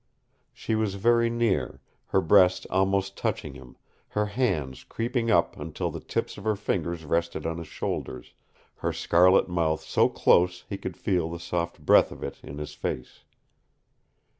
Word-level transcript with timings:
She 0.51 0.73
was 0.73 0.95
very 0.95 1.29
near, 1.29 1.79
her 2.07 2.21
breast 2.21 2.65
almost 2.71 3.15
touching 3.15 3.53
him, 3.53 3.77
her 4.07 4.25
hands 4.25 4.83
creeping 4.83 5.29
up 5.29 5.59
until 5.59 5.91
the 5.91 5.99
tips 5.99 6.39
of 6.39 6.43
her 6.43 6.55
fingers 6.55 7.05
rested 7.05 7.45
on 7.45 7.59
his 7.59 7.67
shoulders, 7.67 8.33
her 8.77 8.93
scarlet 8.93 9.47
mouth 9.47 9.81
so 9.83 10.09
close 10.09 10.63
he 10.67 10.79
could 10.79 10.97
feel 10.97 11.29
the 11.29 11.39
soft 11.39 11.85
breath 11.85 12.11
of 12.11 12.23
it 12.23 12.39
in 12.41 12.57
his 12.57 12.73
face. 12.73 13.19